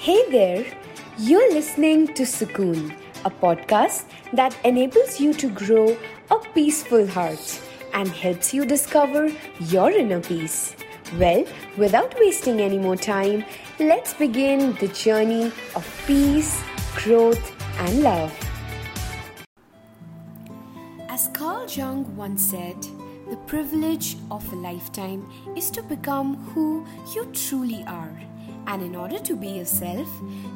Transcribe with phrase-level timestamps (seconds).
[0.00, 0.64] Hey there,
[1.18, 5.98] you're listening to Sukoon, a podcast that enables you to grow
[6.30, 7.60] a peaceful heart
[7.92, 10.76] and helps you discover your inner peace.
[11.18, 11.44] Well,
[11.76, 13.44] without wasting any more time,
[13.80, 16.62] let's begin the journey of peace,
[16.94, 18.32] growth, and love.
[21.08, 22.80] As Carl Jung once said,
[23.28, 26.86] the privilege of a lifetime is to become who
[27.16, 28.16] you truly are.
[28.68, 30.06] And in order to be yourself,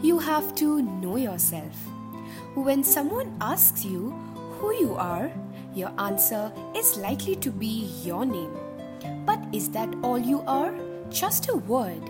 [0.03, 1.75] you have to know yourself.
[2.55, 4.11] When someone asks you
[4.59, 5.33] who you are,
[5.75, 8.55] your answer is likely to be your name.
[9.25, 10.75] But is that all you are?
[11.09, 12.03] Just a word.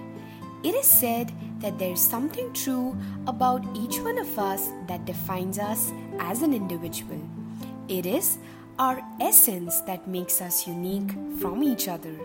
[0.64, 1.30] It is said
[1.60, 2.96] that there is something true
[3.28, 7.20] about each one of us that defines us as an individual.
[7.86, 8.38] It is
[8.76, 12.18] our essence that makes us unique from each other.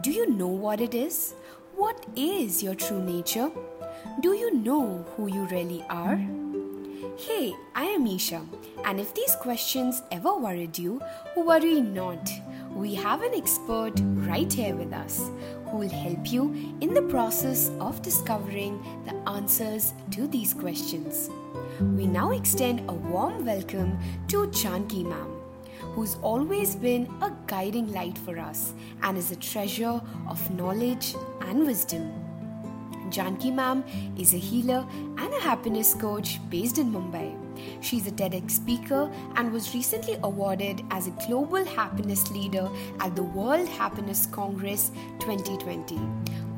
[0.00, 1.34] Do you know what it is?
[1.76, 3.50] What is your true nature?
[4.20, 6.16] Do you know who you really are?
[7.18, 8.42] Hey, I am Isha,
[8.84, 11.00] and if these questions ever worried you,
[11.36, 12.30] worry not.
[12.72, 13.92] We have an expert
[14.28, 15.30] right here with us
[15.66, 21.28] who will help you in the process of discovering the answers to these questions.
[21.80, 23.98] We now extend a warm welcome
[24.28, 25.33] to Janki ma'am
[25.94, 31.66] who's always been a guiding light for us and is a treasure of knowledge and
[31.66, 32.12] wisdom.
[33.10, 33.84] Janki ma'am
[34.18, 34.84] is a healer
[35.18, 37.32] and a happiness coach based in Mumbai.
[37.80, 42.68] She's a TEDx speaker and was recently awarded as a global happiness leader
[43.00, 46.00] at the World Happiness Congress 2020.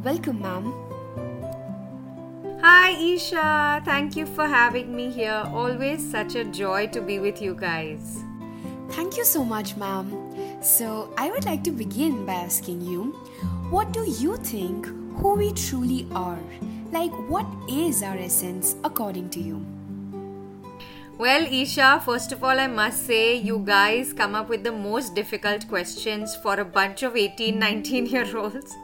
[0.03, 0.73] Welcome, ma'am.
[2.63, 3.83] Hi, Isha.
[3.85, 5.43] Thank you for having me here.
[5.53, 8.26] Always such a joy to be with you guys.
[8.91, 10.11] Thank you so much, ma'am.
[10.63, 13.13] So, I would like to begin by asking you
[13.71, 16.39] what do you think who we truly are?
[16.93, 19.65] Like, what is our essence according to you?
[21.19, 25.15] Well, Isha, first of all, I must say you guys come up with the most
[25.15, 28.75] difficult questions for a bunch of 18, 19 year olds.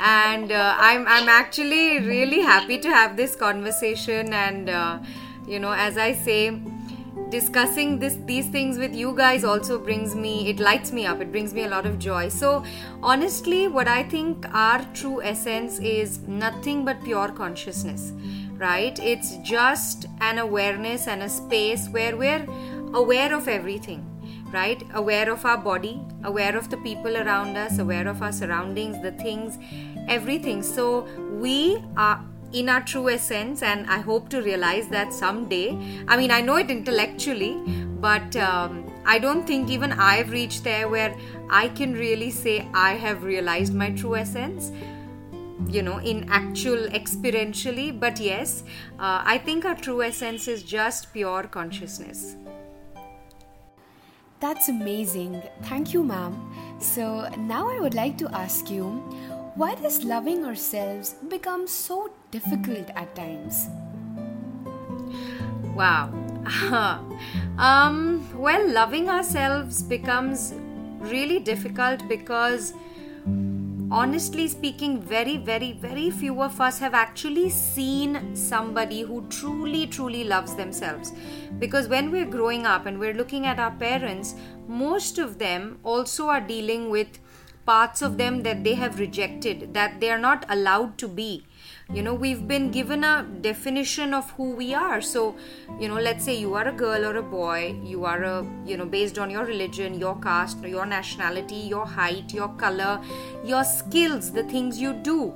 [0.00, 4.34] And uh, I'm, I'm actually really happy to have this conversation.
[4.34, 4.98] And, uh,
[5.46, 6.60] you know, as I say,
[7.30, 11.20] discussing this these things with you guys also brings me it lights me up.
[11.20, 12.28] It brings me a lot of joy.
[12.28, 12.64] So
[13.02, 18.12] honestly what i think our true essence is nothing but pure consciousness
[18.58, 18.98] right?
[18.98, 22.44] It's just an awareness and a space where we're
[22.92, 24.04] aware of everything
[24.52, 24.82] right?
[24.94, 29.12] Aware of our body aware of the people around us aware of our surroundings the
[29.12, 29.58] things
[30.08, 30.62] everything.
[30.62, 31.02] So
[31.38, 35.70] we are in our true essence and i hope to realize that someday.
[36.08, 37.54] I mean i know it intellectually
[38.00, 41.14] but um, i don't think even i've reached there where
[41.50, 44.72] i can really say i have realized my true essence
[45.68, 47.98] you know in actual experientially.
[47.98, 48.62] But yes
[48.98, 52.36] uh, i think our true essence is just pure consciousness.
[54.40, 55.42] That's amazing.
[55.64, 56.34] Thank you ma'am.
[56.80, 58.84] So now i would like to ask you
[59.56, 63.68] why does loving ourselves become so difficult at times?
[65.74, 66.12] Wow.
[67.58, 70.54] um, well, loving ourselves becomes
[71.00, 72.74] really difficult because
[73.90, 80.24] honestly speaking, very, very, very few of us have actually seen somebody who truly, truly
[80.24, 81.12] loves themselves.
[81.58, 84.34] Because when we're growing up and we're looking at our parents,
[84.66, 87.18] most of them also are dealing with
[87.64, 91.46] parts of them that they have rejected, that they are not allowed to be.
[91.90, 95.00] You know, we've been given a definition of who we are.
[95.00, 95.36] So,
[95.80, 98.76] you know, let's say you are a girl or a boy, you are a, you
[98.76, 103.00] know, based on your religion, your caste, your nationality, your height, your color,
[103.42, 105.32] your skills, the things you do.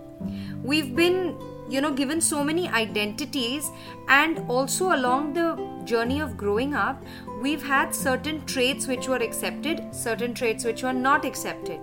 [0.62, 1.38] We've been
[1.70, 3.70] you know given so many identities
[4.08, 5.46] and also along the
[5.84, 7.02] journey of growing up
[7.42, 11.80] we've had certain traits which were accepted certain traits which were not accepted.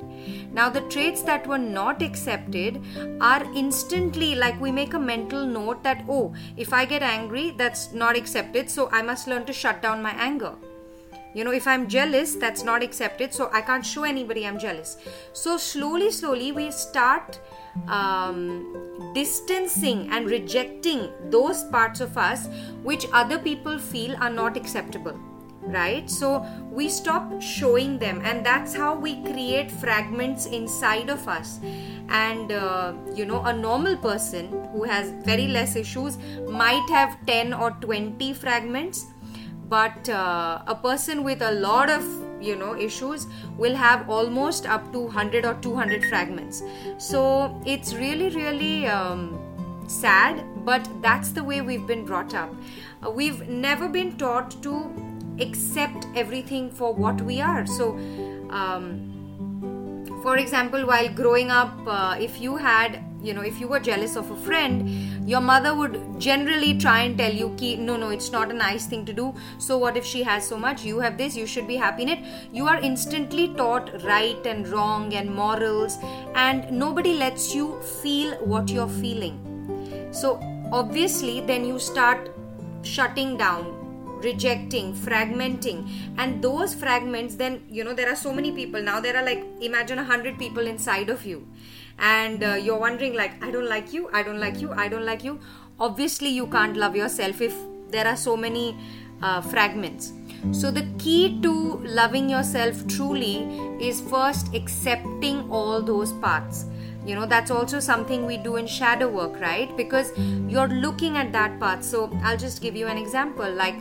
[0.53, 2.81] Now the traits that were not accepted
[3.19, 7.91] are instantly like we make a mental note that oh if i get angry that's
[7.91, 10.55] not accepted so i must learn to shut down my anger.
[11.35, 14.97] You know if i'm jealous that's not accepted so i can't show anybody i'm jealous.
[15.33, 17.39] So slowly slowly we start
[17.87, 22.47] um, distancing and rejecting those parts of us
[22.83, 25.19] which other people feel are not acceptable
[25.61, 26.09] right?
[26.09, 31.59] So we stop showing them and that's how we create fragments inside of us.
[32.09, 36.17] And uh, you know a normal person who has very less issues
[36.47, 39.05] might have 10 or 20 fragments
[39.69, 42.03] but uh, a person with a lot of
[42.41, 43.27] you know issues
[43.57, 46.63] will have almost up to 100 or 200 fragments.
[46.97, 49.39] So it's really really um,
[49.87, 52.53] sad, but that's the way we've been brought up.
[53.05, 54.91] Uh, we've never been taught to
[55.41, 57.65] accept everything for what we are.
[57.65, 57.95] So,
[58.49, 59.09] um,
[60.23, 64.15] for example, while growing up, uh, if you had you know if you were jealous
[64.15, 64.89] of a friend
[65.29, 69.05] your mother would generally try and tell you no no it's not a nice thing
[69.05, 69.33] to do.
[69.57, 70.83] So what if she has so much?
[70.83, 72.19] You have this you should be happy in it.
[72.51, 75.97] You are instantly taught right and wrong and morals
[76.35, 80.07] and nobody lets you feel what you're feeling.
[80.11, 80.39] So
[80.71, 82.33] obviously then you start
[82.83, 83.78] shutting down
[84.23, 85.89] rejecting fragmenting.
[86.17, 88.81] And those fragments then you know there are so many people.
[88.81, 91.47] Now there are like imagine a hundred people inside of you.
[91.97, 95.05] And uh, you're wondering like i don't like you i don't like you i don't
[95.05, 95.39] like you.
[95.79, 97.55] Obviously you can't love yourself if
[97.89, 98.77] there are so many
[99.21, 100.13] uh, fragments.
[100.51, 103.37] So the key to loving yourself truly
[103.81, 106.65] is first accepting all those parts
[107.09, 109.75] you know that's also something we do in shadow work right?
[109.75, 110.11] Because
[110.55, 111.83] you're looking at that path.
[111.83, 113.51] So i'll just give you an example.
[113.51, 113.77] Like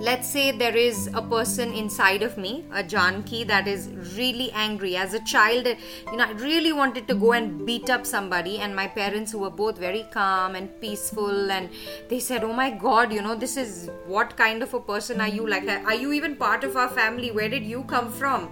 [0.00, 4.96] let's say there is a person inside of me a janki that is really angry.
[4.96, 8.74] As a child you know i really wanted to go and beat up somebody and
[8.76, 11.68] my parents who were both very calm and peaceful and
[12.08, 15.28] they said oh my god you know this is what kind of a person are
[15.28, 15.46] you?
[15.48, 17.32] Like are you even part of our family?
[17.32, 18.50] Where did you come from?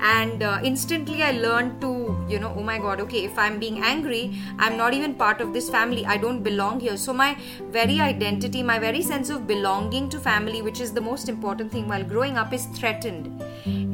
[0.00, 3.82] And uh, instantly i learned to you know oh my god okay if i'm being
[3.82, 6.06] angry i'm not even part of this family.
[6.06, 6.96] I don't belong here.
[6.96, 7.36] So my
[7.70, 11.88] very identity my very sense of belonging to family which is the most important thing
[11.88, 13.42] while growing up is threatened.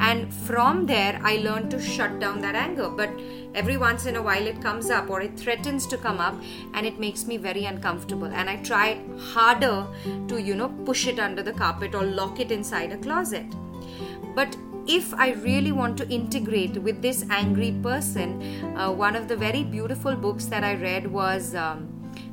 [0.00, 2.88] And from there i learned to shut down that anger.
[2.88, 3.10] But
[3.54, 6.34] every once in a while it comes up or it threatens to come up
[6.74, 8.26] and it makes me very uncomfortable.
[8.26, 9.86] And i try harder
[10.28, 13.46] to you know push it under the carpet or lock it inside a closet.
[14.34, 14.56] But
[14.86, 19.62] if I really want to integrate with this angry person, uh, one of the very
[19.62, 21.88] beautiful books that I read was um,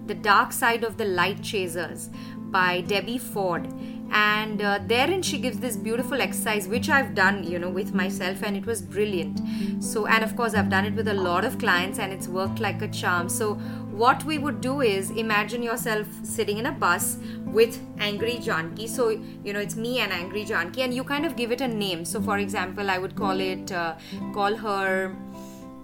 [0.07, 2.09] The Dark Side of the Light Chasers
[2.49, 3.71] by Debbie Ford.
[4.11, 8.43] And uh, therein she gives this beautiful exercise, which I've done, you know, with myself,
[8.43, 9.39] and it was brilliant.
[9.83, 12.59] So, and of course, I've done it with a lot of clients, and it's worked
[12.59, 13.29] like a charm.
[13.29, 13.55] So,
[13.91, 18.87] what we would do is imagine yourself sitting in a bus with angry Janki.
[18.87, 21.67] So, you know, it's me and angry Janki, and you kind of give it a
[21.67, 22.05] name.
[22.05, 23.95] So, for example, I would call it, uh,
[24.33, 25.15] call her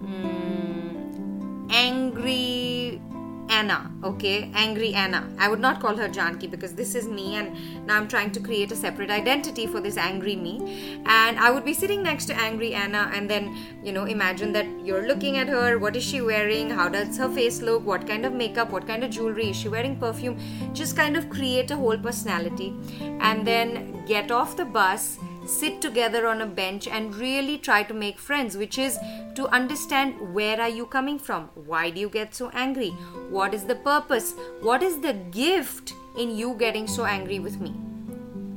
[0.01, 3.01] um, Angry
[3.50, 4.51] Anna, okay?
[4.53, 5.30] Angry Anna.
[5.38, 8.39] I would not call her Janki because this is me, and now I'm trying to
[8.39, 11.01] create a separate identity for this angry me.
[11.06, 14.65] And I would be sitting next to Angry Anna, and then, you know, imagine that
[14.83, 15.77] you're looking at her.
[15.77, 16.69] What is she wearing?
[16.69, 17.86] How does her face look?
[17.86, 18.71] What kind of makeup?
[18.71, 19.50] What kind of jewelry?
[19.51, 20.39] Is she wearing perfume?
[20.74, 22.74] Just kind of create a whole personality,
[23.19, 27.94] and then get off the bus sit together on a bench and really try to
[27.94, 28.97] make friends which is
[29.36, 31.50] to understand where are you coming from?
[31.53, 32.89] Why do you get so angry?
[33.30, 34.33] What is the purpose?
[34.62, 37.74] What is the gift in you getting so angry with me?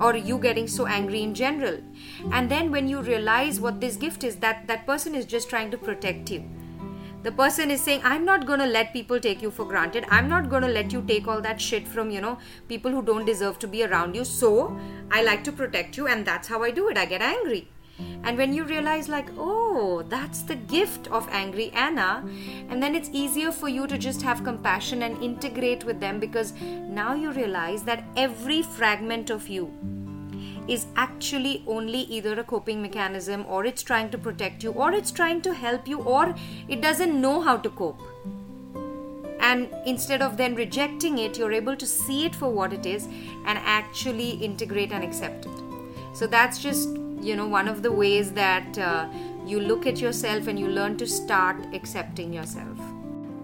[0.00, 1.78] Or you getting so angry in general?
[2.32, 5.70] And then when you realize what this gift is that that person is just trying
[5.72, 6.48] to protect you
[7.22, 10.04] the person is saying i'm not going to let people take you for granted.
[10.10, 12.38] I'm not going to let you take all that shit from you know
[12.68, 14.24] people who don't deserve to be around you.
[14.24, 14.78] So
[15.10, 16.98] i like to protect you and that's how i do it.
[16.98, 17.68] I get angry.
[18.22, 22.24] And when you realize like oh that's the gift of angry anna
[22.68, 26.52] and then it's easier for you to just have compassion and integrate with them because
[27.00, 29.72] now you realize that every fragment of you
[30.68, 35.10] is actually only either a coping mechanism or it's trying to protect you or it's
[35.10, 36.34] trying to help you or
[36.68, 38.00] it doesn't know how to cope.
[39.40, 43.06] And instead of then rejecting it, you're able to see it for what it is
[43.46, 45.52] and actually integrate and accept it.
[46.12, 46.88] So that's just,
[47.20, 49.08] you know, one of the ways that uh,
[49.46, 52.78] you look at yourself and you learn to start accepting yourself.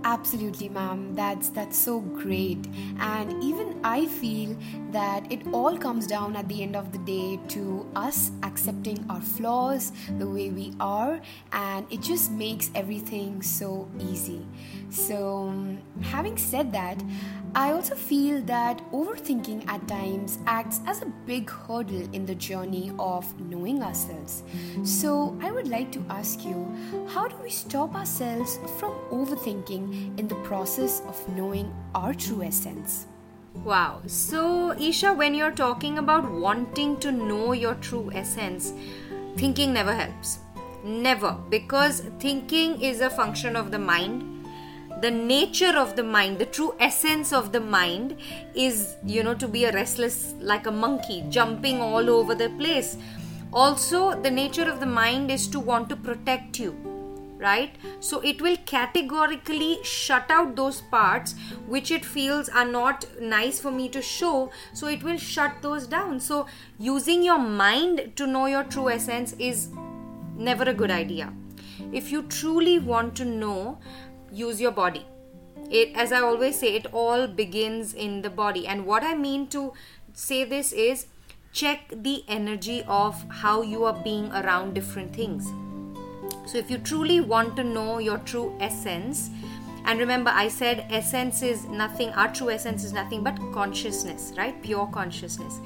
[0.07, 1.15] Absolutely, ma'am.
[1.15, 2.67] That's that's so great.
[3.01, 4.55] And even I feel
[4.93, 9.23] that it all comes down at the end of the day to us accepting our
[9.23, 11.21] flaws the way we are,
[11.53, 14.45] and it just makes everything so easy.
[14.91, 17.03] So, mm, having said that,
[17.57, 22.91] I also feel that overthinking at times acts as a big hurdle in the journey
[22.99, 24.43] of knowing ourselves.
[24.83, 26.67] So, I would like to ask you
[27.09, 33.07] how do we stop ourselves from overthinking in the process of knowing our true essence?
[33.63, 34.01] Wow.
[34.09, 38.73] So, Isha, when you're talking about wanting to know your true essence,
[39.37, 40.41] thinking never helps.
[40.83, 41.39] Never.
[41.51, 44.34] Because thinking is a function of the mind
[45.05, 48.17] the nature of the mind the true essence of the mind
[48.55, 50.17] is you know to be a restless
[50.53, 52.97] like a monkey jumping all over the place.
[53.53, 56.73] Also the nature of the mind is to want to protect you
[57.37, 57.77] right?
[58.01, 61.35] So it will categorically shut out those parts
[61.67, 64.51] which it feels are not nice for me to show.
[64.73, 66.21] So it will shut those down.
[66.21, 66.47] So
[66.79, 69.69] using your mind to know your true essence is
[70.37, 71.33] never a good idea.
[71.93, 73.79] If you truly want to know
[74.35, 75.07] use your body
[75.71, 79.47] it as i always say it all begins in the body and what i mean
[79.47, 79.73] to
[80.13, 81.07] say this is
[81.53, 85.53] check the energy of how you are being around different things
[86.47, 89.31] so, if you truly want to know your true essence,
[89.87, 94.61] and remember, I said essence is nothing, our true essence is nothing but consciousness, right?
[94.63, 95.61] Pure consciousness.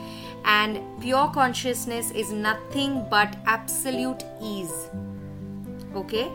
[0.45, 4.89] And pure consciousness is nothing but absolute ease.
[5.95, 6.31] Okay?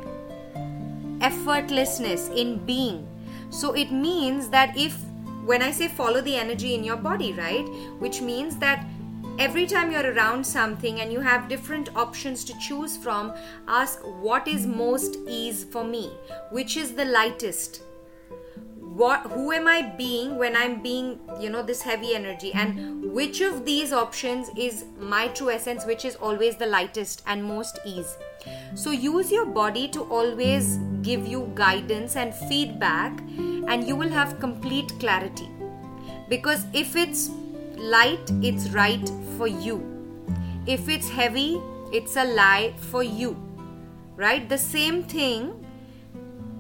[1.24, 3.08] Effortlessness in being.
[3.50, 4.96] So, it means that if,
[5.46, 7.66] when I say follow the energy in your body, right?
[8.00, 8.86] Which means that
[9.40, 13.34] every time you're around something and you have different options to choose from
[13.68, 16.12] ask what is most ease for me
[16.52, 17.82] which is the lightest
[19.02, 23.42] what who am i being when i'm being you know this heavy energy and which
[23.42, 28.18] of these options is my true essence which is always the lightest and most ease
[28.76, 33.20] so use your body to always give you guidance and feedback
[33.68, 35.50] and you will have complete clarity
[36.30, 37.30] because if it's
[37.78, 39.08] light, it's right
[39.38, 39.76] for you.
[40.66, 43.36] If it's heavy, it's a lie for you.
[44.16, 44.48] Right?
[44.48, 45.63] The same thing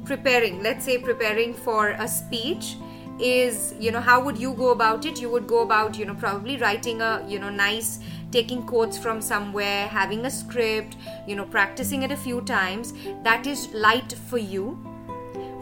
[0.05, 2.75] preparing, let's say preparing for a speech
[3.19, 6.15] is you know how would you go about it you would go about you know
[6.15, 8.00] probably writing a you know nice
[8.31, 12.93] taking quotes from somewhere having a script you know practicing it a few times
[13.24, 14.75] that is light for you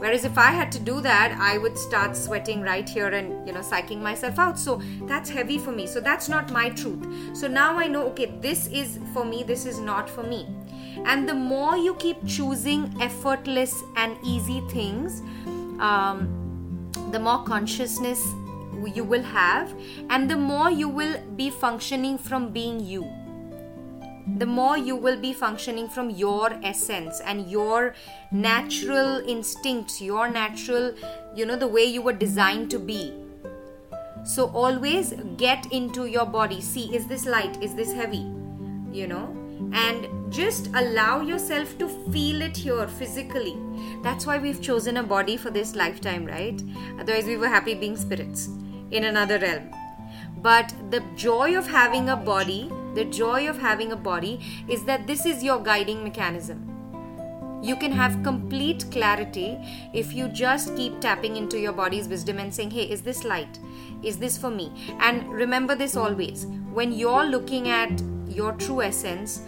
[0.02, 3.54] Whereas if I had to do that, I would start sweating right here and, you
[3.54, 4.58] know, psyching myself out.
[4.58, 5.86] So that's heavy for me.
[5.86, 7.06] So that's not my truth.
[7.38, 10.48] So now I know, okay, this is for me, this is not for me.
[11.06, 15.22] And the more you keep choosing effortless and easy things,
[15.80, 18.24] um, the more consciousness
[18.96, 19.74] you will have,
[20.10, 23.10] and the more you will be functioning from being you
[24.38, 27.94] the more you will be functioning from your essence and your
[28.32, 30.94] natural instincts, your natural,
[31.36, 33.14] you know, the way you were designed to be.
[34.24, 36.62] So always get into your body.
[36.62, 37.62] See, is this light?
[37.62, 38.26] Is this heavy?
[38.92, 39.41] You know?
[39.74, 43.58] And just allow yourself to feel it here physically.
[44.04, 46.62] That's why we've chosen a body for this lifetime, right?
[47.00, 48.50] Otherwise, we were happy being spirits
[48.92, 49.72] in another realm.
[50.38, 55.08] But the joy of having a body the joy of having a body is that
[55.08, 56.68] this is your guiding mechanism.
[57.64, 59.58] You can have complete clarity
[59.94, 63.60] if you just keep tapping into your body's wisdom and saying, Hey, is this light?
[64.04, 64.74] Is this for me?
[65.00, 68.02] And remember this always when you're looking at
[68.36, 69.42] your true essence,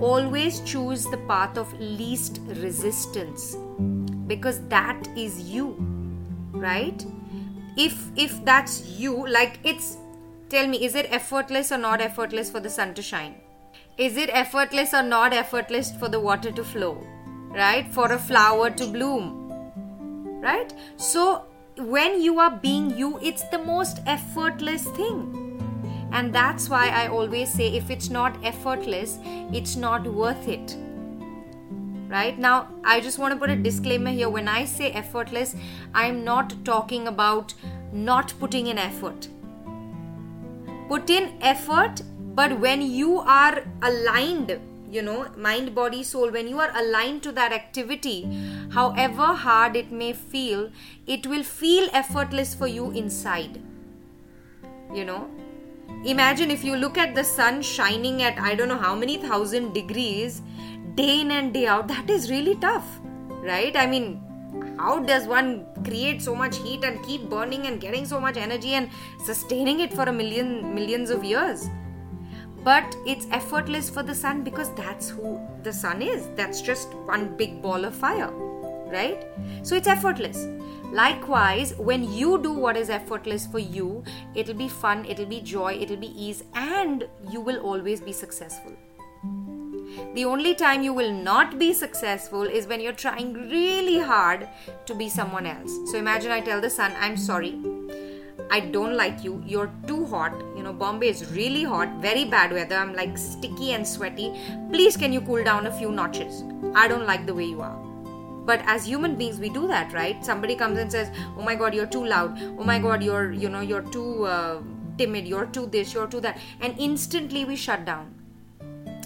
[0.00, 3.56] always choose the path of least resistance
[4.26, 5.74] because that is you,
[6.52, 7.04] right?
[7.76, 9.96] If if that's you, like it's
[10.48, 13.34] Tell me, is it effortless or not effortless for the sun to shine?
[13.98, 17.06] Is it effortless or not effortless for the water to flow?
[17.50, 17.86] Right?
[17.92, 20.40] For a flower to bloom?
[20.40, 20.72] Right?
[20.96, 21.44] So,
[21.76, 25.47] when you are being you, it's the most effortless thing.
[26.12, 29.18] And that's why I always say if it's not effortless,
[29.52, 30.76] it's not worth it.
[32.08, 34.30] Right now, I just want to put a disclaimer here.
[34.30, 35.54] When I say effortless,
[35.94, 37.52] I'm not talking about
[37.92, 39.28] not putting in effort
[40.88, 42.02] put in effort
[42.34, 44.58] but when you are aligned
[44.90, 48.16] you know mind body soul when you are aligned to that activity
[48.72, 50.70] however hard it may feel
[51.06, 53.60] it will feel effortless for you inside
[54.94, 55.28] you know
[56.04, 59.72] imagine if you look at the sun shining at i don't know how many thousand
[59.72, 60.42] degrees
[60.94, 62.98] day in and day out that is really tough
[63.42, 63.76] right?
[63.76, 64.24] I mean
[64.78, 68.74] how does one create so much heat and keep burning and getting so much energy
[68.74, 68.90] and
[69.24, 71.68] sustaining it for a million millions of years?
[72.64, 76.28] But it's effortless for the sun because that's who the sun is.
[76.36, 78.32] That's just one big ball of fire
[78.88, 79.26] right
[79.62, 80.46] so it's effortless
[80.92, 84.02] likewise when you do what is effortless for you
[84.34, 88.72] it'll be fun it'll be joy it'll be ease and you will always be successful
[90.14, 94.48] the only time you will not be successful is when you're trying really hard
[94.86, 95.72] to be someone else.
[95.90, 97.58] So imagine I tell the sun, I'm sorry.
[98.50, 99.42] I don't like you.
[99.46, 100.32] You're too hot.
[100.56, 102.76] You know, Bombay is really hot, very bad weather.
[102.76, 104.32] I'm like sticky and sweaty.
[104.72, 106.42] Please, can you cool down a few notches?
[106.74, 107.87] I don't like the way you are.
[108.50, 110.24] But as human beings, we do that, right?
[110.24, 112.44] Somebody comes and says, "Oh my God, you're too loud.
[112.58, 114.60] Oh my God, you're you know you're too uh,
[115.02, 115.32] timid.
[115.34, 115.98] You're too this.
[115.98, 118.14] You're too that," and instantly we shut down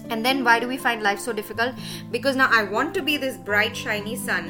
[0.09, 1.73] and then why do we find life so difficult
[2.11, 4.49] because now i want to be this bright shiny sun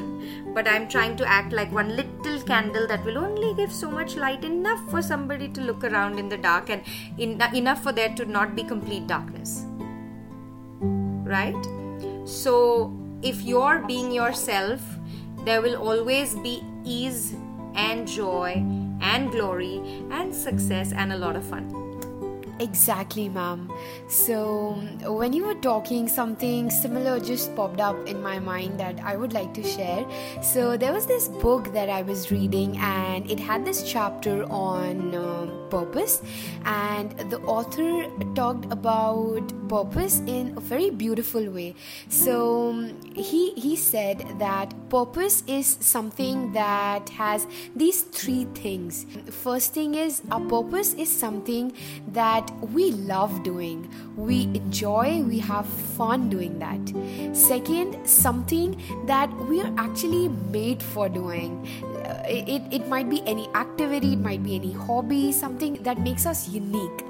[0.54, 4.16] but i'm trying to act like one little candle that will only give so much
[4.16, 6.82] light enough for somebody to look around in the dark and
[7.18, 9.64] in, enough for there to not be complete darkness
[11.36, 11.72] right
[12.24, 12.92] so
[13.24, 14.80] if you're being yourself
[15.44, 17.34] there will always be ease
[17.74, 18.52] and joy
[19.00, 21.83] and glory and success and a lot of fun
[22.64, 23.70] Exactly, ma'am.
[24.08, 24.72] So,
[25.20, 29.34] when you were talking, something similar just popped up in my mind that I would
[29.34, 30.06] like to share.
[30.42, 35.14] So, there was this book that I was reading, and it had this chapter on
[35.14, 36.22] uh, purpose,
[36.64, 41.74] and the author talked about purpose in a very beautiful way.
[42.08, 49.04] So, he he said that purpose is something that has these three things.
[49.42, 51.72] First thing is our purpose is something
[52.20, 56.80] that we love doing, we enjoy, we have fun doing that.
[57.36, 61.66] Second, something that we are actually made for doing.
[61.82, 66.26] Uh, it, it might be any activity, it might be any hobby, something that makes
[66.26, 67.04] us unique.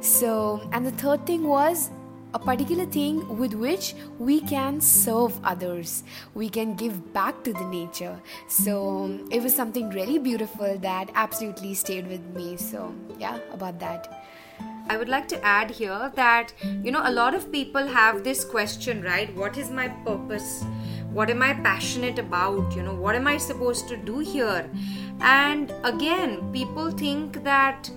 [0.00, 1.90] So, and the third thing was
[2.36, 6.02] a particular thing with which we can serve others
[6.34, 8.74] we can give back to the nature so
[9.30, 14.26] it was something really beautiful that absolutely stayed with me so yeah about that
[14.88, 16.52] I would like to add here that,
[16.82, 19.34] you know, a lot of people have this question, right?
[19.34, 20.64] What is my purpose?
[21.12, 22.76] What am I passionate about?
[22.76, 24.70] You know, what am I supposed to do here?
[25.20, 27.90] And again, people think that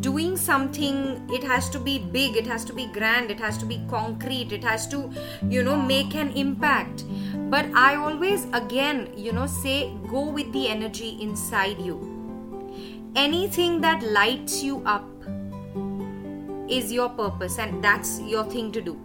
[0.00, 0.96] doing something
[1.30, 4.50] it has to be big it has to be grand it has to be concrete
[4.50, 5.08] it has to
[5.48, 7.04] you know make an impact
[7.54, 11.96] but i always again you know say go with the energy inside you
[13.14, 15.11] anything that lights you up
[16.72, 18.98] is your purpose and that's your thing to do.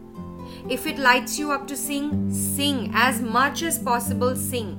[0.69, 4.77] If it lights you up to sing, sing as much as possible, sing.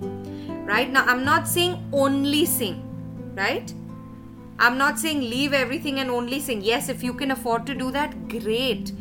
[0.66, 2.82] Right now, I'm not saying only sing,
[3.34, 3.72] right?
[4.58, 6.62] I'm not saying leave everything and only sing.
[6.62, 8.92] Yes, if you can afford to do that, great.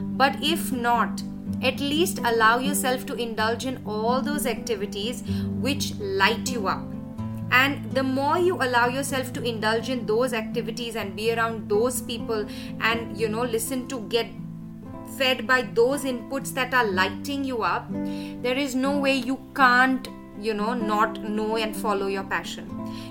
[0.00, 1.22] But if not,
[1.62, 5.22] at least allow yourself to indulge in all those activities
[5.60, 6.91] which light you up
[7.52, 12.00] and the more you allow yourself to indulge in those activities and be around those
[12.02, 12.46] people
[12.80, 14.26] and you know listen to get
[15.18, 17.86] fed by those inputs that are lighting you up
[18.42, 20.08] there is no way you can't
[20.40, 22.68] you know not know and follow your passion.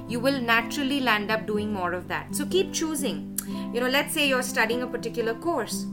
[0.09, 2.35] You will naturally land up doing more of that.
[2.35, 3.39] So keep choosing.
[3.73, 5.85] You know let's say you're studying a particular course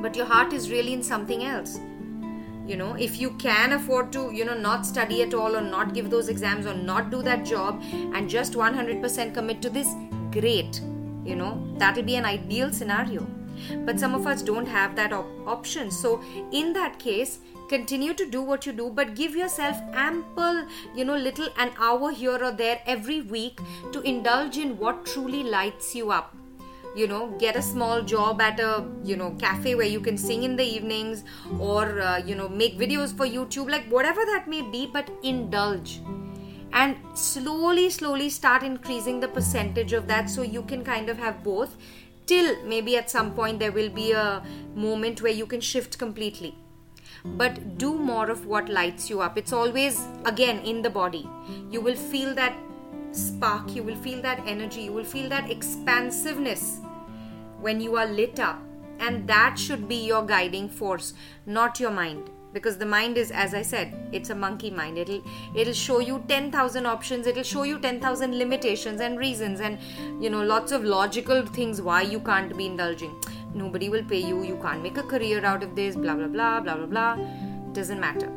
[0.00, 1.78] but your heart is really in something else
[2.66, 5.94] you know if you can afford to you know not study at all or not
[5.94, 9.88] give those exams or not do that job and just 100% commit to this
[10.30, 10.80] great.
[11.24, 13.26] You know that'll be an ideal scenario.
[13.86, 15.90] But some of us don't have that op- option.
[15.90, 16.20] So
[16.52, 21.16] in that case continue to do what you do but give yourself ample you know
[21.16, 23.58] little an hour here or there every week
[23.90, 26.36] to indulge in what truly lights you up
[26.94, 30.42] you know get a small job at a you know cafe where you can sing
[30.44, 31.24] in the evenings
[31.58, 36.00] or uh, you know make videos for youtube like whatever that may be but indulge.
[36.72, 41.44] And slowly slowly start increasing the percentage of that so you can kind of have
[41.44, 41.76] both
[42.26, 44.42] till maybe at some point there will be a
[44.74, 46.56] moment where you can shift completely.
[47.24, 49.38] But do more of what lights you up.
[49.38, 51.28] It's always again in the body.
[51.70, 52.54] You will feel that
[53.14, 56.80] spark you will feel that energy you will feel that expansiveness
[57.60, 58.60] when you are lit up.
[59.00, 61.14] And that should be your guiding force
[61.46, 62.30] not your mind.
[62.52, 64.98] Because the mind is as i said it's a monkey mind.
[64.98, 65.22] It'll
[65.54, 69.78] it'll show you 10000 options it'll show you 10000 limitations and reasons and
[70.22, 73.14] you know lots of logical things why you can't be indulging.
[73.54, 76.60] Nobody will pay you you can't make a career out of this blah blah blah
[76.60, 77.16] blah blah blah.
[77.72, 78.30] Doesn't matter.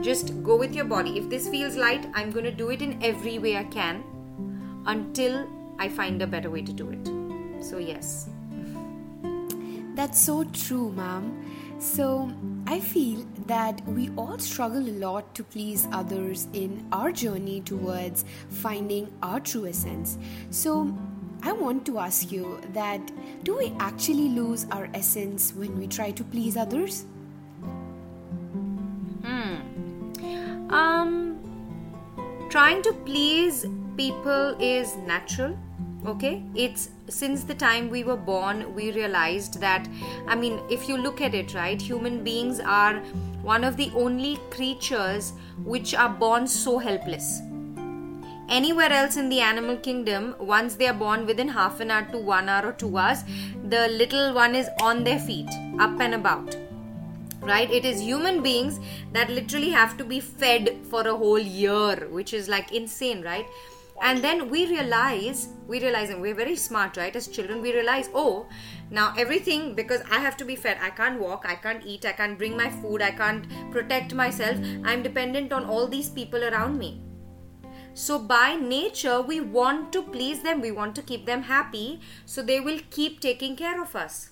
[0.00, 1.18] Just go with your body.
[1.18, 4.02] If this feels light i'm going to do it in every way i can
[4.86, 5.46] until
[5.78, 8.28] i find a better way to do it so yes
[9.94, 11.44] that's so true, ma'am.
[11.78, 12.32] So,
[12.66, 18.24] I feel that we all struggle a lot to please others in our journey towards
[18.48, 20.16] finding our true essence.
[20.50, 20.96] So,
[21.42, 26.12] I want to ask you that do we actually lose our essence when we try
[26.12, 27.04] to please others?
[29.24, 30.70] Hmm.
[30.70, 31.38] Um
[32.48, 35.56] trying to please people is natural
[36.06, 36.42] okay?
[36.54, 39.86] It's since the time we were born we realized that
[40.26, 42.94] i mean if you look at it right human beings are
[43.42, 45.32] one of the only creatures
[45.64, 47.42] which are born so helpless.
[48.48, 52.18] Anywhere else in the animal kingdom once they are born within half an hour to
[52.18, 53.24] 1 hour or 2 hours
[53.68, 55.48] the little one is on their feet
[55.80, 56.56] up and about
[57.42, 57.70] right?
[57.70, 58.78] It is human beings
[59.12, 63.46] that literally have to be fed for a whole year which is like insane right
[64.02, 68.10] and then we realize we realize and we're very smart right as children we realize
[68.14, 68.46] oh
[68.90, 70.76] now everything because i have to be fed.
[70.82, 74.58] I can't walk i can't eat i can't bring my food i can't protect myself.
[74.84, 77.00] I'm dependent on all these people around me.
[77.94, 82.42] So by nature we want to please them we want to keep them happy so
[82.42, 84.30] they will keep taking care of us.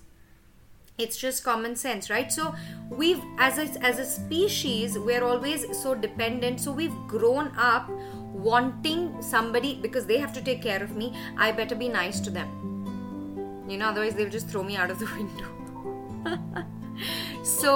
[0.98, 2.30] It's just common sense right?
[2.32, 2.54] So
[2.90, 7.88] we've as a, as a species we're always so dependent so we've grown up
[8.32, 12.30] wanting somebody because they have to take care of me i better be nice to
[12.30, 12.48] them
[13.68, 16.64] you know otherwise they'll just throw me out of the window
[17.42, 17.74] so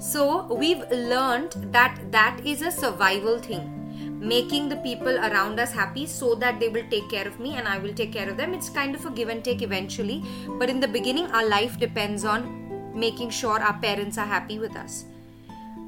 [0.00, 3.76] so we've learned that that is a survival thing
[4.20, 7.66] making the people around us happy so that they will take care of me and
[7.66, 8.52] I will take care of them.
[8.52, 10.22] It's kind of a give and take eventually.
[10.58, 14.76] But in the beginning, our life depends on making sure our parents are happy with
[14.76, 15.06] us.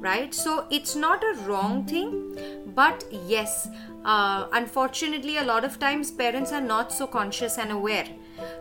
[0.03, 0.33] Right?
[0.33, 2.11] So it's not a wrong thing,
[2.75, 3.69] but yes,
[4.03, 8.07] uh, unfortunately, a lot of times parents are not so conscious and aware.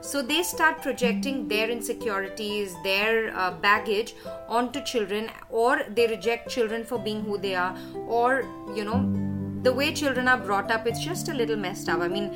[0.03, 4.15] So they start projecting their insecurities, their uh, baggage
[4.49, 7.77] onto children, or they reject children for being who they are,
[8.07, 8.45] or
[8.77, 9.01] you know,
[9.63, 12.01] the way children are brought up, it's just a little messed up.
[12.01, 12.31] I mean,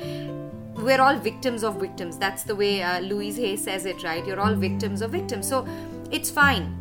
[0.75, 2.17] we're all victims of victims.
[2.17, 4.25] That's the way uh, Louise Hay says it, right?
[4.25, 5.47] You're all victims of victims.
[5.47, 5.65] So
[6.11, 6.75] it's fine.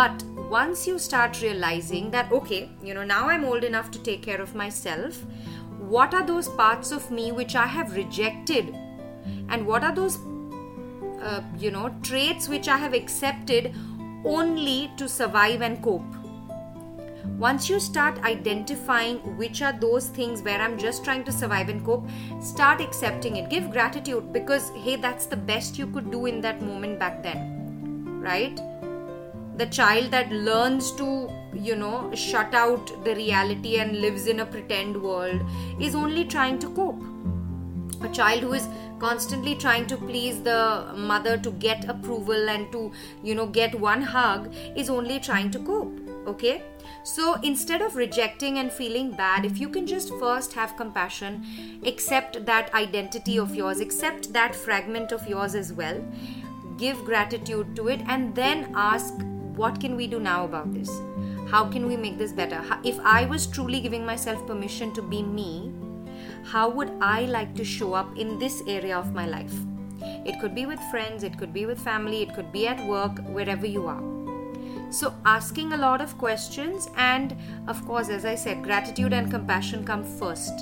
[0.00, 4.22] But once you start realizing that, okay, you know, now I'm old enough to take
[4.22, 5.22] care of myself,
[5.78, 8.74] what are those parts of me which I have rejected?
[9.48, 10.18] And what are those,
[11.20, 13.74] uh, you know, traits which I have accepted
[14.24, 16.16] only to survive and cope?
[17.38, 21.84] once you start identifying which are those things where I'm just trying to survive and
[21.84, 22.08] cope,
[22.40, 23.50] start accepting it.
[23.50, 28.20] Give gratitude because, hey, that's the best you could do in that moment back then,
[28.22, 28.58] right?
[29.56, 34.46] The child that learns to, you know, shut out the reality and lives in a
[34.46, 35.40] pretend world
[35.80, 37.02] is only trying to cope.
[38.02, 42.92] A child who is constantly trying to please the mother to get approval and to,
[43.22, 46.62] you know, get one hug is only trying to cope, okay?
[47.04, 51.46] So instead of rejecting and feeling bad, if you can just first have compassion,
[51.86, 56.04] accept that identity of yours, accept that fragment of yours as well,
[56.76, 59.14] give gratitude to it, and then ask,
[59.56, 60.90] what can we do now about this?
[61.48, 62.62] How can we make this better?
[62.84, 65.72] If I was truly giving myself permission to be me,
[66.44, 69.54] how would I like to show up in this area of my life?
[70.24, 73.18] It could be with friends, it could be with family, it could be at work,
[73.28, 74.02] wherever you are.
[74.90, 79.84] So, asking a lot of questions, and of course, as I said, gratitude and compassion
[79.84, 80.52] come first.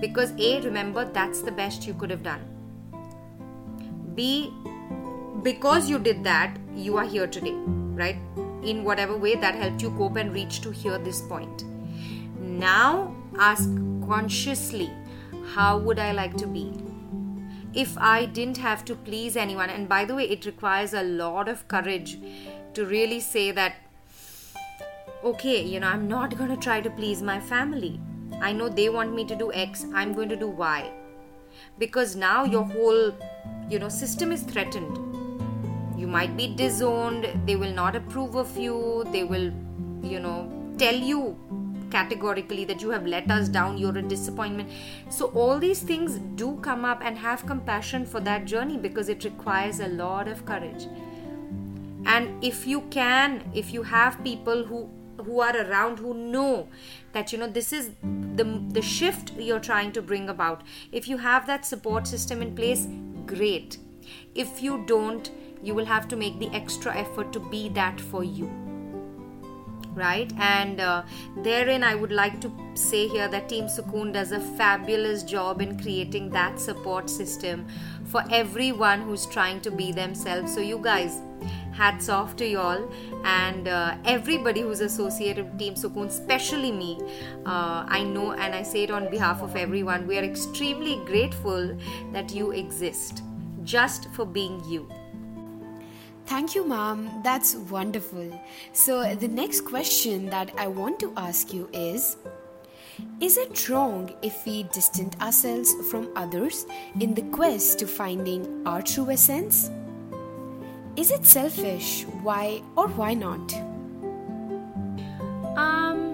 [0.00, 2.40] Because, A, remember that's the best you could have done.
[4.14, 4.52] B,
[5.42, 7.56] because you did that, you are here today,
[7.98, 8.16] right?
[8.62, 11.64] In whatever way that helped you cope and reach to here this point.
[12.40, 13.68] Now, ask
[14.06, 14.90] consciously
[15.54, 16.72] how would I like to be?
[17.74, 21.48] If I didn't have to please anyone, and by the way, it requires a lot
[21.48, 22.18] of courage
[22.74, 23.74] to really say that,
[25.22, 28.00] okay, you know, I'm not going to try to please my family.
[28.40, 30.90] I know they want me to do X, I'm going to do Y.
[31.78, 33.12] Because now your whole,
[33.68, 35.17] you know, system is threatened.
[35.98, 39.52] You might be disowned, they will not approve of you, they will,
[40.02, 41.36] you know, tell you
[41.90, 44.70] categorically that you have let us down, you're a disappointment.
[45.08, 49.24] So, all these things do come up and have compassion for that journey because it
[49.24, 50.86] requires a lot of courage.
[52.06, 54.88] And if you can if you have people who
[55.24, 56.68] who are around who know
[57.12, 57.90] that you know this is
[58.36, 60.62] the the shift you're trying to bring about.
[60.92, 62.86] If you have that support system in place
[63.26, 63.78] great.
[64.34, 65.30] If you don't
[65.62, 68.50] you will have to make the extra effort to be that for you
[69.94, 71.02] right and uh,
[71.42, 75.78] therein i would like to say here that team sukoon does a fabulous job in
[75.80, 77.66] creating that support system
[78.04, 81.20] for everyone who's trying to be themselves so you guys
[81.78, 82.90] hats off to y'all
[83.24, 86.98] and uh, everybody who's associated with Team Sukoon, especially me.
[87.46, 90.08] Uh, I know and I say it on behalf of everyone.
[90.08, 91.78] We are extremely grateful
[92.12, 93.22] that you exist
[93.62, 94.88] just for being you.
[96.28, 97.22] Thank you, Mom.
[97.24, 98.38] That's wonderful.
[98.74, 102.18] So, the next question that I want to ask you is
[103.18, 106.66] Is it wrong if we distance ourselves from others
[107.00, 109.70] in the quest to finding our true essence?
[110.96, 112.04] Is it selfish?
[112.22, 113.54] Why or why not?
[115.56, 116.12] Um,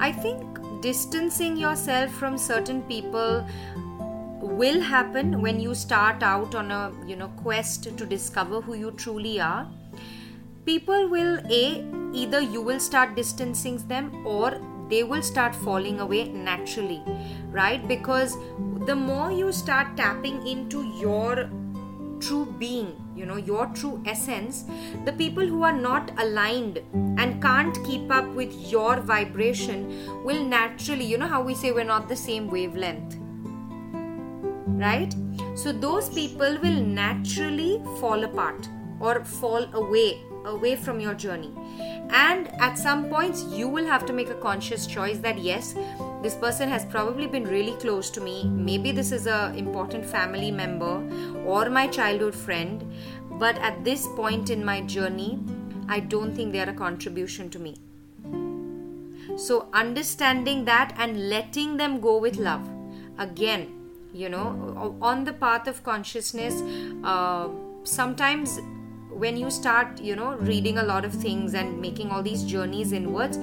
[0.00, 0.42] I think
[0.82, 3.46] distancing yourself from certain people
[4.62, 8.90] will happen when you start out on a you know quest to discover who you
[8.92, 9.68] truly are.
[10.64, 16.24] People will a either you will start distancing them or they will start falling away
[16.28, 17.02] naturally
[17.56, 17.86] right?
[17.88, 18.36] Because
[18.86, 21.48] the more you start tapping into your
[22.20, 24.64] true being you know your true essence
[25.04, 26.78] the people who are not aligned
[27.24, 29.84] and can't keep up with your vibration
[30.24, 33.18] will naturally you know how we say we're not the same wavelength
[34.78, 35.14] right?
[35.54, 38.68] So those people will naturally fall apart
[39.00, 41.52] or fall away away from your journey.
[42.10, 45.74] And at some points you will have to make a conscious choice that yes
[46.22, 48.44] this person has probably been really close to me.
[48.44, 51.02] Maybe this is a important family member
[51.44, 52.92] or my childhood friend.
[53.30, 55.38] But at this point in my journey
[55.88, 57.76] i don't think they are a contribution to me.
[59.36, 62.68] So understanding that and letting them go with love
[63.18, 63.75] again
[64.22, 66.62] you know on the path of consciousness
[67.04, 67.48] uh,
[67.84, 68.58] sometimes
[69.24, 72.92] when you start you know reading a lot of things and making all these journeys
[72.92, 73.38] inwards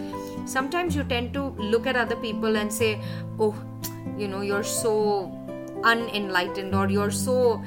[0.46, 3.00] sometimes you tend to look at other people and say
[3.40, 3.56] oh
[4.18, 5.32] you know you're so
[5.84, 7.62] unenlightened or you're so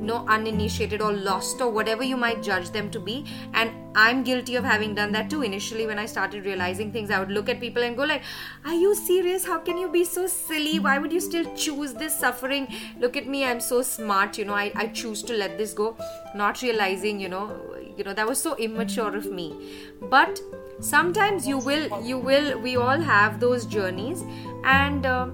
[0.00, 3.26] no uninitiated or lost or whatever you might judge them to be.
[3.52, 5.42] And i'm guilty of having done that too.
[5.42, 8.22] Initially when i started realizing things i would look at people and go like
[8.64, 9.44] are you serious?
[9.44, 10.78] How can you be so silly?
[10.78, 12.68] Why would you still choose this suffering?
[12.98, 15.96] Look at me i'm so smart you know i, I choose to let this go.
[16.34, 17.60] Not realizing you know
[17.96, 19.54] you know that was so immature of me.
[20.02, 20.40] But
[20.80, 24.24] sometimes you will you will we all have those journeys.
[24.64, 25.28] And uh,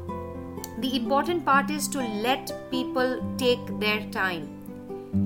[0.78, 4.55] the important part is to let people take their time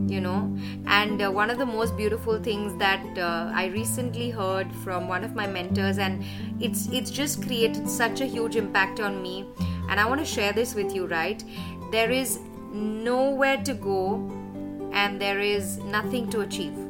[0.09, 0.55] you know.
[0.87, 5.25] And uh, one of the most beautiful things that uh, i recently heard from one
[5.25, 6.25] of my mentors and
[6.61, 9.49] it's it's just created such a huge impact on me.
[9.89, 11.43] And i want to share this with you right?
[11.93, 12.39] There is
[12.73, 14.31] nowhere to go
[14.93, 16.90] and there is nothing to achieve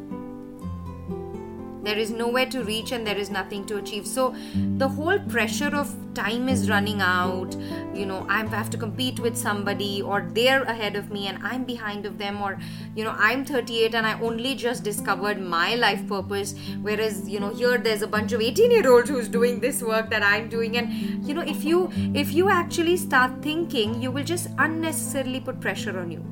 [1.83, 4.07] there is nowhere to reach and there is nothing to achieve.
[4.07, 4.35] So
[4.77, 7.57] the whole pressure of time is running out.
[7.95, 11.65] You know i have to compete with somebody or they're ahead of me and i'm
[11.65, 12.59] behind of them or
[12.95, 16.55] you know i'm 38 and i only just discovered my life purpose.
[16.81, 20.11] Whereas you know here there's a bunch of 18 year olds who's doing this work
[20.11, 20.77] that i'm doing.
[20.77, 25.61] And you know if you if you actually start thinking you will just unnecessarily put
[25.61, 26.25] pressure on you.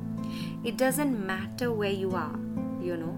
[0.63, 2.37] It doesn't matter where you are
[2.81, 3.17] you know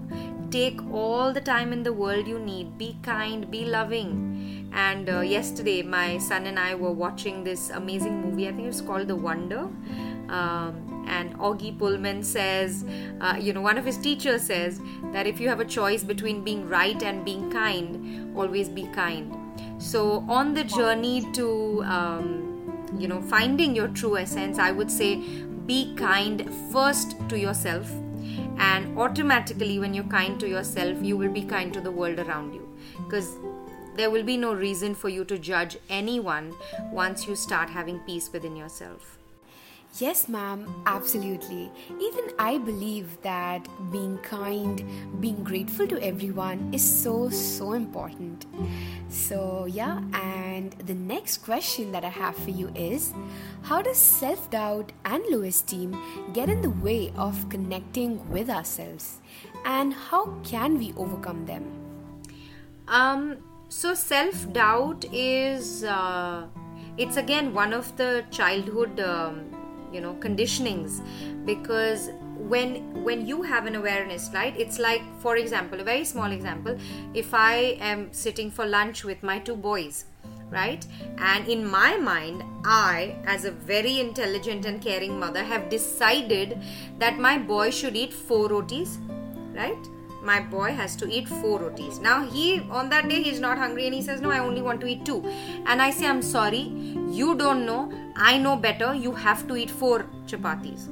[0.52, 2.76] take all the time in the world you need.
[2.76, 4.70] Be kind be loving.
[4.74, 8.48] And uh, yesterday my son and i were watching this amazing movie.
[8.48, 9.68] I think it's called the wonder.
[10.28, 12.84] Um, and Augie Pullman says,
[13.20, 14.80] uh, you know, one of his teachers says
[15.12, 19.36] that if you have a choice between being right and being kind, always be kind.
[19.78, 25.16] So, on the journey to, um, you know, finding your true essence, I would say
[25.66, 27.90] be kind first to yourself
[28.58, 32.52] and automatically when you're kind to yourself you will be kind to the world around
[32.52, 32.68] you.
[33.04, 33.36] Because
[33.94, 36.54] there will be no reason for you to judge anyone
[36.90, 39.18] once you start having peace within yourself
[39.98, 41.70] Yes, ma'am, absolutely.
[42.00, 44.82] Even I believe that being kind,
[45.20, 48.46] being grateful to everyone is so, so important.
[49.10, 53.12] So, yeah, and the next question that I have for you is
[53.60, 55.94] How does self doubt and low esteem
[56.32, 59.20] get in the way of connecting with ourselves?
[59.66, 61.70] And how can we overcome them?
[62.88, 63.36] Um,
[63.68, 65.84] so, self doubt is.
[65.84, 66.46] Uh,
[66.98, 69.61] it's again one of the childhood um,
[69.92, 71.00] you know conditionings
[71.44, 76.30] because when when you have an awareness right it's like for example a very small
[76.30, 76.76] example
[77.14, 77.54] if i
[77.90, 80.04] am sitting for lunch with my two boys
[80.50, 80.86] right
[81.18, 86.60] and in my mind i as a very intelligent and caring mother have decided
[86.98, 88.98] that my boy should eat four rotis
[89.54, 91.98] right my boy has to eat four rotis.
[91.98, 94.80] Now he on that day he's not hungry and he says, No, I only want
[94.82, 95.24] to eat two.
[95.66, 96.72] And I say, I'm sorry,
[97.10, 100.88] you don't know, I know better, you have to eat four chapatis.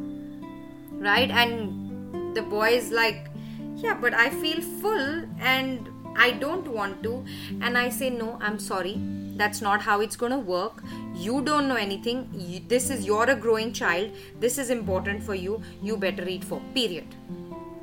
[0.93, 1.31] Right?
[1.31, 3.29] And the boy is like,
[3.77, 7.25] Yeah, but I feel full and I don't want to.
[7.61, 9.01] And I say, No, I'm sorry.
[9.37, 10.83] That's not how it's going to work.
[11.15, 12.65] You don't know anything.
[12.69, 14.11] This is, you're a growing child.
[14.39, 15.63] This is important for you.
[15.83, 16.61] You better eat four.
[16.75, 17.07] Period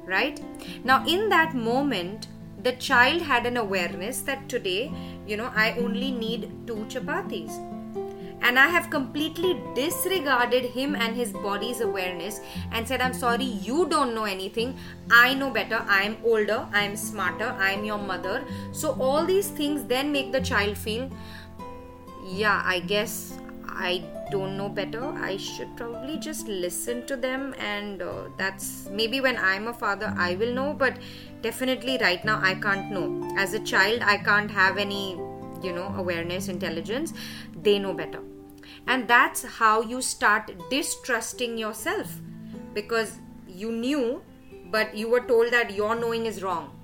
[0.08, 0.42] right?
[0.84, 2.28] Now, in that moment,
[2.64, 4.92] the child had an awareness that today,
[5.28, 7.52] you know, I only need two chapatis.
[8.42, 12.40] And I have completely disregarded him and his body's awareness
[12.72, 14.78] and said, I'm sorry, you don't know anything.
[15.12, 15.84] I know better.
[15.88, 16.68] I'm older.
[16.72, 17.56] I'm smarter.
[17.60, 18.44] I'm your mother.
[18.72, 21.10] So, all these things then make the child feel,
[22.24, 25.04] yeah, I guess I don't know better.
[25.04, 30.14] I should probably just listen to them, and uh, that's maybe when I'm a father,
[30.18, 30.98] I will know, but
[31.42, 33.36] definitely right now, I can't know.
[33.38, 35.16] As a child, I can't have any,
[35.64, 37.14] you know, awareness, intelligence.
[37.62, 38.22] They know better.
[38.88, 42.12] And that's how you start distrusting yourself
[42.74, 44.22] because you knew,
[44.72, 46.78] but you were told that your knowing is wrong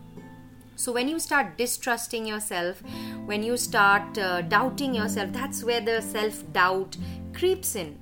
[0.76, 2.82] so, when you start distrusting yourself,
[3.26, 6.98] when you start uh, doubting yourself, that's where the self doubt
[7.34, 8.00] creeps in.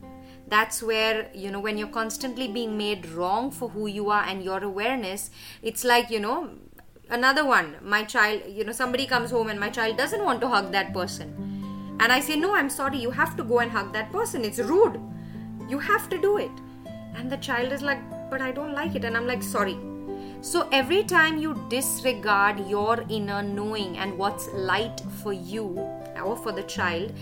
[0.47, 4.43] That's where, you know, when you're constantly being made wrong for who you are and
[4.43, 5.31] your awareness,
[5.61, 6.49] it's like, you know,
[7.11, 7.75] another one.
[7.81, 10.93] My child, you know, somebody comes home and my child doesn't want to hug that
[10.93, 11.97] person.
[11.99, 14.43] And I say, No, I'm sorry, you have to go and hug that person.
[14.43, 14.99] It's rude.
[15.69, 16.51] You have to do it.
[17.15, 19.05] And the child is like, But I don't like it.
[19.05, 19.77] And I'm like, Sorry,
[20.41, 25.77] so every time you disregard your inner knowing and what's light for you
[26.25, 27.13] or for the child,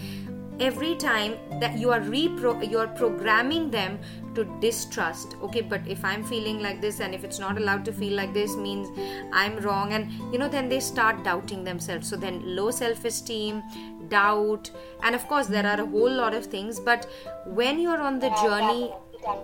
[0.60, 4.00] every time that you are repro you're programming them
[4.36, 7.92] to distrust okay but if i'm feeling like this and if it's not allowed to
[7.92, 8.88] feel like this means
[9.34, 13.62] i'm wrong and you know then they start doubting themselves so then low self esteem
[14.10, 14.72] doubt
[15.04, 17.08] and of course there are a whole lot of things but
[17.46, 18.92] when you're on the journey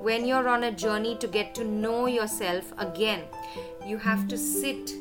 [0.02, 3.24] when you're on a journey to get to know yourself again,
[3.86, 4.92] you have to sit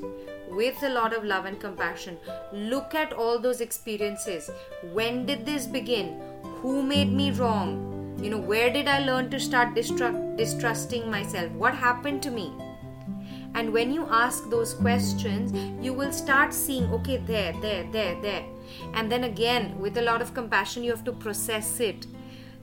[0.51, 2.19] with a lot of love and compassion.
[2.53, 4.51] Look at all those experiences.
[4.93, 6.21] When did this begin?
[6.61, 8.04] Who made me wrong?
[8.19, 11.53] You know, where did I learn to start distru- distrusting myself?
[11.53, 12.53] What happened to me?
[13.55, 15.53] And when you ask those questions,
[15.85, 18.45] you will start seeing, okay, there, there, there, there.
[18.95, 22.07] And then again, with a lot of compassion, you have to process it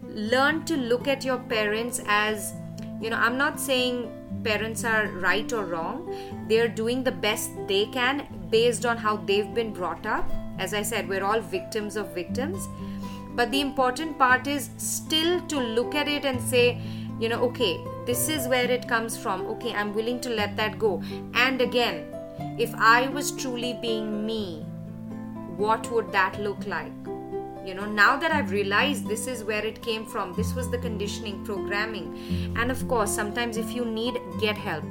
[0.04, 2.54] learn to look at your parents as
[3.00, 4.12] you know i'm not saying
[4.44, 9.54] parents are right or wrong they're doing the best they can based on how they've
[9.54, 12.68] been brought up as i said we're all victims of victims
[13.36, 16.80] but the important part is still to look at it and say
[17.20, 19.46] you know okay this is where it comes from.
[19.46, 21.02] Okay i'm willing to let that go.
[21.34, 22.06] And again
[22.60, 24.64] if i was truly being me
[25.58, 26.92] what would that look like?
[27.66, 30.80] You know now that i've realized this is where it came from this was the
[30.80, 32.56] conditioning programming.
[32.58, 34.84] And of course sometimes if you need get help.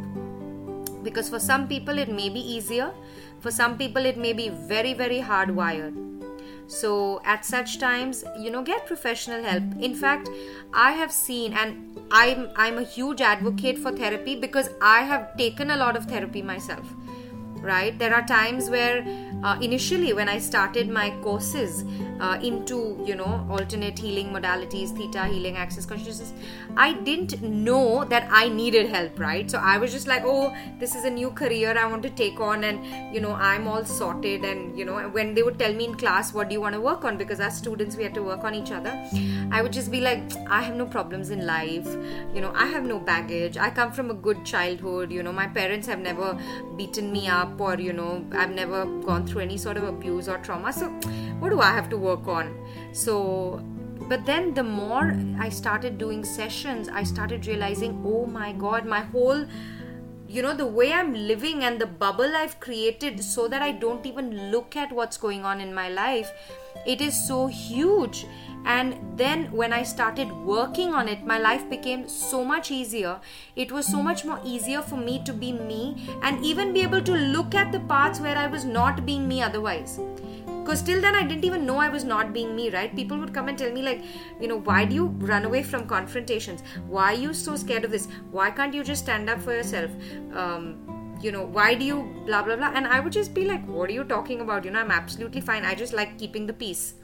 [1.02, 2.92] Because for some people it may be easier.
[3.40, 6.09] For some people it may be very very hardwired
[6.70, 9.62] so at such times you know get professional help.
[9.80, 10.28] In fact
[10.72, 15.72] i have seen and i'm i'm a huge advocate for therapy because i have taken
[15.72, 16.86] a lot of therapy myself
[17.60, 17.98] right?
[17.98, 19.04] There are times where
[19.42, 21.84] uh, initially when i started my courses
[22.20, 26.32] uh, into you know alternate healing modalities theta healing access consciousness
[26.76, 29.50] i didn't know that i needed help right?
[29.50, 32.40] So i was just like oh this is a new career i want to take
[32.40, 35.86] on and you know i'm all sorted and you know when they would tell me
[35.86, 37.16] in class what do you want to work on?
[37.16, 38.92] Because as students we had to work on each other.
[39.52, 41.86] I would just be like i have no problems in life.
[42.34, 43.56] You know i have no baggage.
[43.56, 45.10] I come from a good childhood.
[45.10, 46.38] You know my parents have never
[46.76, 50.38] beaten me up or you know i've never gone through any sort of abuse or
[50.38, 50.88] trauma so
[51.40, 52.54] what do i have to work work on.
[52.92, 53.62] So,
[54.08, 59.00] but then the more I started doing sessions, I started realizing, oh my god, my
[59.00, 59.46] whole
[60.32, 64.06] you know the way i'm living and the bubble i've created so that i don't
[64.10, 66.30] even look at what's going on in my life
[66.86, 68.20] it is so huge
[68.64, 73.20] and then when i started working on it my life became so much easier.
[73.56, 77.02] It was so much more easier for me to be me and even be able
[77.02, 79.98] to look at the parts where i was not being me otherwise.
[80.46, 82.94] Because till then i didn't even know i was not being me right?
[82.94, 84.02] People would come and tell me like
[84.40, 86.62] you know why do you run away from confrontations?
[86.86, 88.08] Why are you so scared of this?
[88.30, 89.90] Why can't you just stand up for yourself?
[90.34, 92.72] Um, you know why do you blah blah blah.
[92.74, 94.64] And i would just be like what are you talking about?
[94.64, 95.64] You know i'm absolutely fine.
[95.64, 96.94] I just like keeping the peace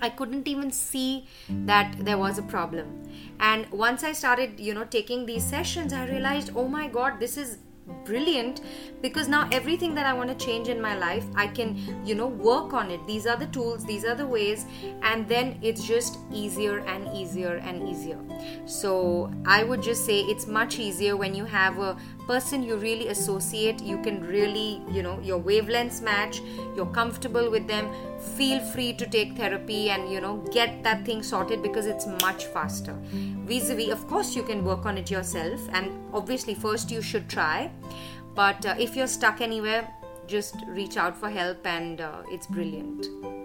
[0.00, 3.02] I couldn't even see that there was a problem.
[3.40, 7.36] And once I started, you know, taking these sessions, I realized, oh my god, this
[7.36, 7.58] is
[8.04, 8.60] brilliant
[9.02, 12.26] because now everything that I want to change in my life, I can, you know,
[12.26, 13.06] work on it.
[13.06, 14.66] These are the tools, these are the ways,
[15.02, 18.18] and then it's just easier and easier and easier.
[18.66, 23.08] So I would just say it's much easier when you have a person you really
[23.08, 26.40] associate, you can really, you know, your wavelengths match,
[26.74, 27.90] you're comfortable with them.
[28.36, 32.46] Feel free to take therapy and, you know, get that thing sorted because it's much
[32.46, 32.96] faster.
[33.44, 37.02] Vis a vis, of course, you can work on it yourself, and obviously, first you
[37.02, 37.70] should try
[38.34, 39.88] but uh, if you're stuck anywhere,
[40.26, 43.43] just reach out for help and uh, it's brilliant.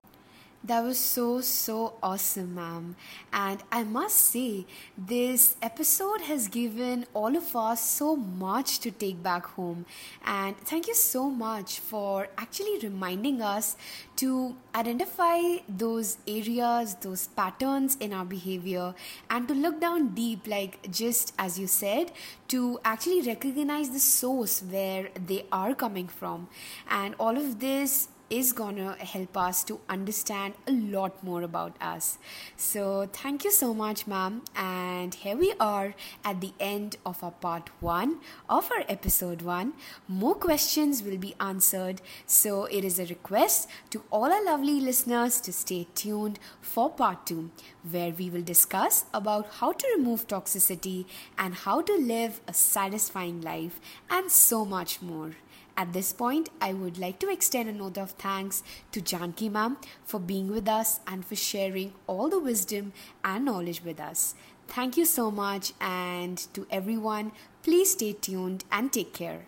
[0.70, 2.96] That was so, so awesome, ma'am.
[3.34, 9.24] And I must say, this episode has given all of us so much to take
[9.24, 9.88] back home.
[10.24, 13.78] And thank you so much for actually reminding us
[14.18, 18.94] to identify those areas, those patterns in our behavior,
[19.32, 22.12] and to look down deep, like just as you said,
[22.50, 26.48] to actually recognize the source where they are coming from.
[26.88, 32.18] And all of this is gonna help us to understand a lot more about us.
[32.58, 34.44] So, thank you so much, ma'am.
[34.56, 38.20] And here we are at the end of our part one
[38.50, 39.74] of our episode one.
[40.08, 42.02] More questions will be answered.
[42.26, 47.26] So, it is a request to all our lovely listeners to stay tuned for part
[47.26, 47.52] two,
[47.90, 51.06] where we will discuss about how to remove toxicity
[51.38, 55.32] and how to live a satisfying life and so much more.
[55.80, 59.78] At this point, I would like to extend a note of thanks to Janki ma'am
[60.04, 62.92] for being with us and for sharing all the wisdom
[63.24, 64.36] and knowledge with us.
[64.68, 67.32] Thank you so much, and to everyone,
[67.64, 69.46] please stay tuned and take care.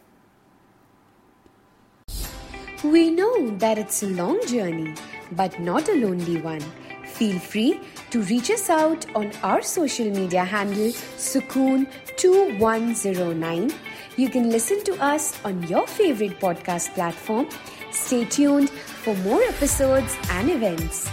[2.81, 4.95] We know that it's a long journey,
[5.33, 6.63] but not a lonely one.
[7.03, 13.73] Feel free to reach us out on our social media handle Sukoon2109
[14.17, 17.47] you can listen to us on your favorite podcast platform.
[17.91, 21.09] Stay tuned for more episodes and events.